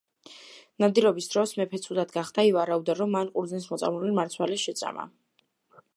ნადირობის 0.83 1.27
დროს 1.33 1.53
მეფე 1.59 1.81
ცუდად 1.83 2.15
გახდა, 2.17 2.47
ივარაუდება 2.53 2.97
რომ 3.03 3.15
მან 3.17 3.29
ყურძნის 3.37 3.69
მოწამლული 3.75 4.19
მარცვალი 4.21 4.59
შეჭამა. 4.67 5.11